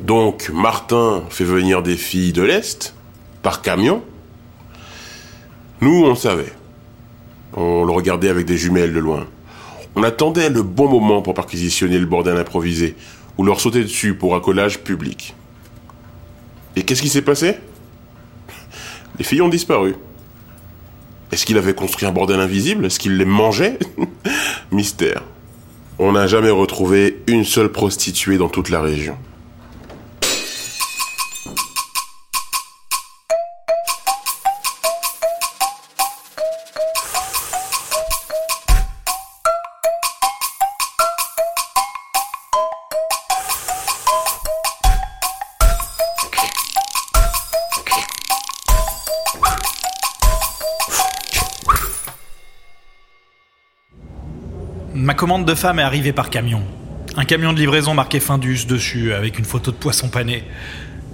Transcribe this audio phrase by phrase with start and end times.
[0.00, 2.94] Donc Martin fait venir des filles de l'Est,
[3.42, 4.02] par camion.
[5.80, 6.52] Nous, on savait.
[7.54, 9.26] On le regardait avec des jumelles de loin.
[9.94, 12.94] On attendait le bon moment pour perquisitionner le bordel improvisé,
[13.38, 15.34] ou leur sauter dessus pour un collage public.
[16.76, 17.56] Et qu'est-ce qui s'est passé?
[19.18, 19.96] Les filles ont disparu.
[21.32, 22.84] Est-ce qu'il avait construit un bordel invisible?
[22.84, 23.78] Est-ce qu'il les mangeait?
[24.72, 25.22] Mystère.
[25.98, 29.16] On n'a jamais retrouvé une seule prostituée dans toute la région.
[54.96, 56.62] Ma commande de femme est arrivée par camion.
[57.18, 60.42] Un camion de livraison marqué Findus dessus, avec une photo de poisson pané.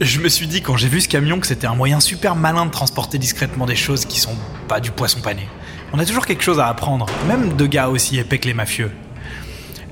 [0.00, 2.64] Je me suis dit quand j'ai vu ce camion que c'était un moyen super malin
[2.64, 4.36] de transporter discrètement des choses qui sont
[4.68, 5.48] pas du poisson pané.
[5.92, 8.92] On a toujours quelque chose à apprendre, même de gars aussi épais que les mafieux.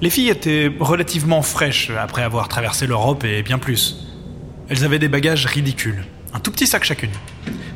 [0.00, 4.06] Les filles étaient relativement fraîches après avoir traversé l'Europe et bien plus.
[4.68, 7.10] Elles avaient des bagages ridicules, un tout petit sac chacune.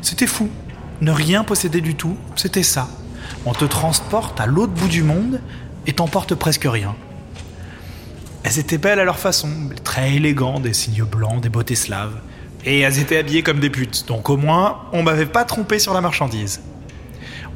[0.01, 0.49] C'était fou.
[1.01, 2.89] Ne rien posséder du tout, c'était ça.
[3.47, 5.41] On te transporte à l'autre bout du monde
[5.87, 6.95] et t'emporte presque rien.
[8.43, 9.49] Elles étaient belles à leur façon,
[9.85, 12.21] très élégantes, des signes blancs, des beautés slaves.
[12.67, 15.95] Et elles étaient habillées comme des putes, donc au moins, on m'avait pas trompé sur
[15.95, 16.63] la marchandise.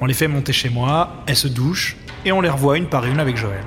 [0.01, 3.05] On les fait monter chez moi, elles se douchent, et on les revoit une par
[3.05, 3.65] une avec Joël.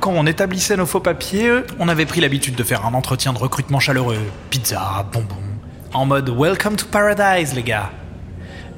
[0.00, 3.38] Quand on établissait nos faux papiers, on avait pris l'habitude de faire un entretien de
[3.38, 4.20] recrutement chaleureux,
[4.50, 5.36] pizza, bonbons,
[5.92, 7.90] en mode Welcome to Paradise, les gars.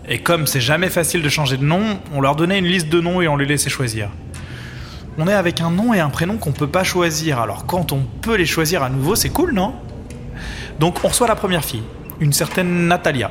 [0.08, 3.00] Et comme c'est jamais facile de changer de nom, on leur donnait une liste de
[3.00, 4.08] noms et on les laissait choisir.
[5.18, 8.02] On est avec un nom et un prénom qu'on peut pas choisir, alors quand on
[8.20, 9.74] peut les choisir à nouveau, c'est cool, non?
[10.78, 11.84] Donc on reçoit la première fille,
[12.20, 13.30] une certaine Natalia.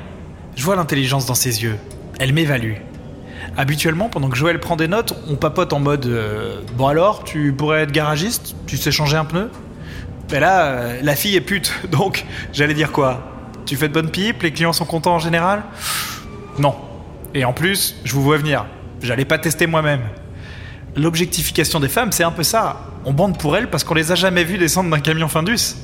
[0.55, 1.77] Je vois l'intelligence dans ses yeux.
[2.19, 2.75] Elle m'évalue.
[3.55, 7.53] Habituellement, pendant que Joël prend des notes, on papote en mode euh, Bon alors, tu
[7.53, 8.55] pourrais être garagiste?
[8.65, 9.51] Tu sais changer un pneu?
[10.31, 13.21] Mais là, euh, la fille est pute, donc j'allais dire quoi
[13.67, 14.41] Tu fais de bonnes pipes?
[14.41, 15.61] Les clients sont contents en général
[16.57, 16.73] Non.
[17.35, 18.65] Et en plus, je vous vois venir.
[19.03, 20.01] J'allais pas tester moi-même.
[20.95, 22.89] L'objectification des femmes, c'est un peu ça.
[23.03, 25.75] On bande pour elles parce qu'on les a jamais vues descendre d'un camion Findus.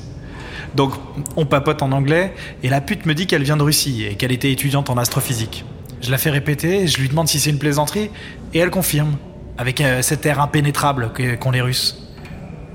[0.74, 0.94] Donc,
[1.36, 4.32] on papote en anglais et la pute me dit qu'elle vient de Russie et qu'elle
[4.32, 5.64] était étudiante en astrophysique.
[6.00, 8.10] Je la fais répéter, je lui demande si c'est une plaisanterie
[8.54, 9.16] et elle confirme,
[9.58, 12.08] avec euh, cet air impénétrable qu'ont les Russes.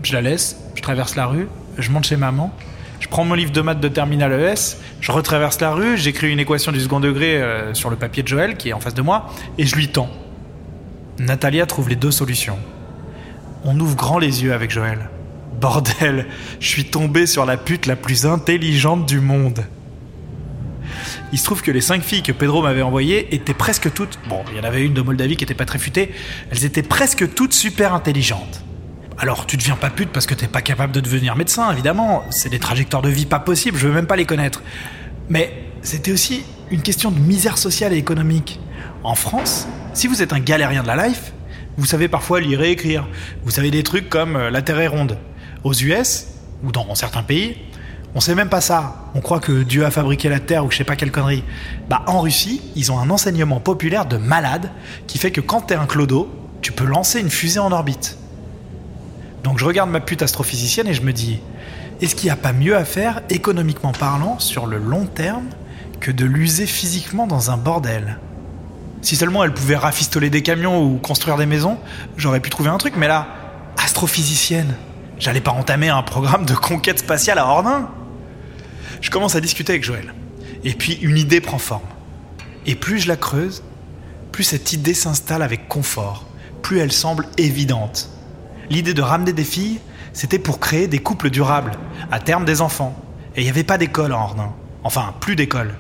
[0.04, 1.48] Je la laisse, je traverse la rue,
[1.78, 2.54] je monte chez maman,
[3.00, 6.40] je prends mon livre de maths de terminal ES, je retraverse la rue, j'écris une
[6.40, 9.02] équation du second degré euh, sur le papier de Joël qui est en face de
[9.02, 10.10] moi et je lui tends.
[11.20, 12.60] Natalia trouve les deux solutions.
[13.64, 15.10] On ouvre grand les yeux avec Joël.
[15.60, 16.28] Bordel,
[16.60, 19.66] je suis tombé sur la pute la plus intelligente du monde.
[21.34, 24.20] Il se trouve que les cinq filles que Pedro m'avait envoyées étaient presque toutes.
[24.30, 26.12] Bon, il y en avait une de Moldavie qui était pas très futée.
[26.52, 28.64] Elles étaient presque toutes super intelligentes.
[29.18, 32.24] Alors, tu deviens pas pute parce que t'es pas capable de devenir médecin, évidemment.
[32.30, 34.62] C'est des trajectoires de vie pas possibles, je veux même pas les connaître.
[35.30, 35.52] Mais
[35.82, 38.60] c'était aussi une question de misère sociale et économique.
[39.04, 41.34] En France, si vous êtes un galérien de la life,
[41.78, 43.08] vous savez parfois lire et écrire.
[43.44, 45.18] Vous savez des trucs comme euh, la Terre est ronde.
[45.64, 46.28] Aux US,
[46.64, 47.58] ou dans certains pays,
[48.16, 49.12] on sait même pas ça.
[49.14, 51.44] On croit que Dieu a fabriqué la Terre ou je sais pas quelle connerie.
[51.90, 54.72] Bah, en Russie, ils ont un enseignement populaire de malade
[55.06, 56.30] qui fait que quand t'es un clodo,
[56.62, 58.18] tu peux lancer une fusée en orbite.
[59.44, 61.40] Donc je regarde ma pute astrophysicienne et je me dis,
[62.02, 65.46] est-ce qu'il n'y a pas mieux à faire, économiquement parlant, sur le long terme,
[66.00, 68.18] que de l'user physiquement dans un bordel?
[69.02, 71.78] Si seulement elle pouvait rafistoler des camions ou construire des maisons,
[72.18, 73.28] j'aurais pu trouver un truc, mais là,
[73.78, 74.76] astrophysicienne,
[75.20, 77.90] j'allais pas entamer un programme de conquête spatiale à Ornain
[79.02, 80.14] Je commence à discuter avec Joël.
[80.64, 81.84] Et puis une idée prend forme.
[82.66, 83.64] Et plus je la creuse,
[84.32, 86.26] plus cette idée s'installe avec confort,
[86.62, 88.10] plus elle semble évidente.
[88.70, 89.80] L'idée de ramener des filles,
[90.12, 91.72] c'était pour créer des couples durables,
[92.12, 92.96] à terme des enfants.
[93.36, 94.54] Et il n'y avait pas d'école à Ornain.
[94.84, 95.76] Enfin, plus d'école.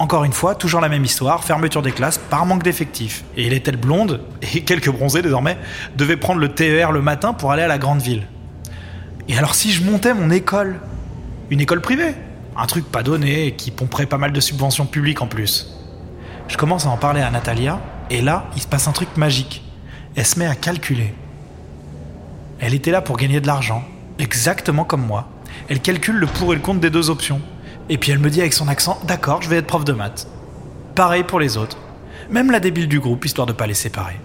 [0.00, 3.22] Encore une fois, toujours la même histoire, fermeture des classes par manque d'effectifs.
[3.36, 4.22] Et les têtes blondes,
[4.54, 5.58] et quelques bronzés désormais,
[5.94, 8.26] devaient prendre le TER le matin pour aller à la grande ville.
[9.28, 10.80] Et alors si je montais mon école
[11.50, 12.14] Une école privée
[12.56, 15.68] Un truc pas donné qui pomperait pas mal de subventions publiques en plus.
[16.48, 19.62] Je commence à en parler à Natalia, et là, il se passe un truc magique.
[20.16, 21.12] Elle se met à calculer.
[22.58, 23.84] Elle était là pour gagner de l'argent,
[24.18, 25.28] exactement comme moi.
[25.68, 27.42] Elle calcule le pour et le contre des deux options.
[27.90, 30.28] Et puis elle me dit avec son accent D'accord, je vais être prof de maths.
[30.94, 31.76] Pareil pour les autres.
[32.30, 34.20] Même la débile du groupe, histoire de pas les séparer.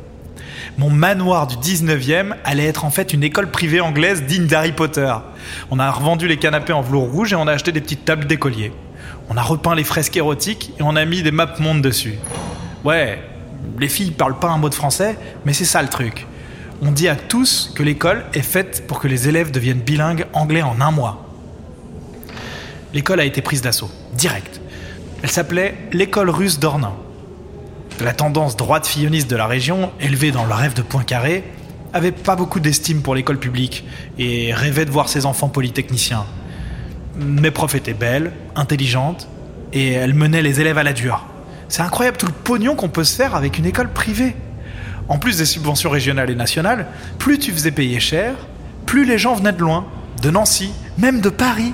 [0.77, 5.11] Mon manoir du 19e allait être en fait une école privée anglaise digne d'Harry Potter.
[5.71, 8.25] On a revendu les canapés en velours rouge et on a acheté des petites tables
[8.25, 8.71] d'écoliers.
[9.29, 12.19] On a repeint les fresques érotiques et on a mis des maps monde dessus.
[12.83, 13.19] Ouais,
[13.79, 16.27] les filles parlent pas un mot de français, mais c'est ça le truc.
[16.83, 20.61] On dit à tous que l'école est faite pour que les élèves deviennent bilingues anglais
[20.61, 21.24] en un mois.
[22.95, 24.61] L'école a été prise d'assaut, direct.
[25.21, 26.93] Elle s'appelait l'école russe d'Ornain.
[28.01, 31.43] La tendance droite filloniste de la région, élevée dans le rêve de Poincaré,
[31.91, 33.83] avait pas beaucoup d'estime pour l'école publique
[34.17, 36.25] et rêvait de voir ses enfants polytechniciens.
[37.17, 39.27] Mes profs étaient belles, intelligentes,
[39.73, 41.25] et elles menaient les élèves à la dure.
[41.67, 44.37] C'est incroyable tout le pognon qu'on peut se faire avec une école privée.
[45.09, 46.87] En plus des subventions régionales et nationales,
[47.19, 48.35] plus tu faisais payer cher,
[48.85, 49.85] plus les gens venaient de loin,
[50.21, 51.73] de Nancy, même de Paris.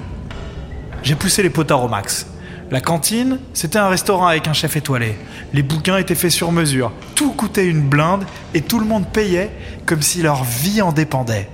[1.04, 2.28] J'ai poussé les potards au max.
[2.70, 5.18] La cantine, c'était un restaurant avec un chef étoilé.
[5.52, 6.92] Les bouquins étaient faits sur mesure.
[7.16, 9.50] Tout coûtait une blinde et tout le monde payait
[9.86, 11.50] comme si leur vie en dépendait.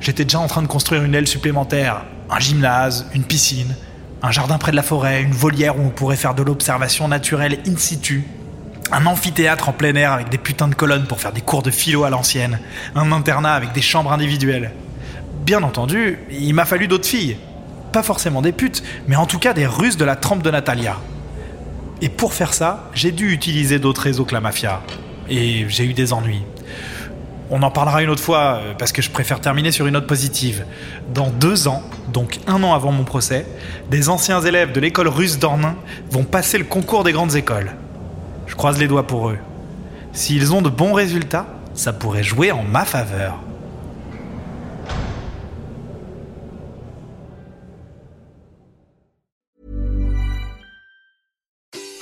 [0.00, 3.74] J'étais déjà en train de construire une aile supplémentaire, un gymnase, une piscine,
[4.22, 7.58] un jardin près de la forêt, une volière où on pourrait faire de l'observation naturelle
[7.66, 8.24] in situ,
[8.92, 11.70] un amphithéâtre en plein air avec des putains de colonnes pour faire des cours de
[11.70, 12.60] philo à l'ancienne,
[12.94, 14.70] un internat avec des chambres individuelles.
[15.44, 17.36] Bien entendu, il m'a fallu d'autres filles.
[17.96, 20.98] Pas forcément des putes, mais en tout cas des russes de la trempe de Natalia.
[22.02, 24.82] Et pour faire ça, j'ai dû utiliser d'autres réseaux que la mafia.
[25.30, 26.42] Et j'ai eu des ennuis.
[27.48, 30.06] On en parlera une autre fois, euh, parce que je préfère terminer sur une note
[30.06, 30.66] positive.
[31.14, 31.82] Dans deux ans,
[32.12, 33.46] donc un an avant mon procès,
[33.90, 35.76] des anciens élèves de l'école russe d'Ornain
[36.10, 37.76] vont passer le concours des grandes écoles.
[38.46, 39.38] Je croise les doigts pour eux.
[40.12, 43.38] S'ils ont de bons résultats, ça pourrait jouer en ma faveur.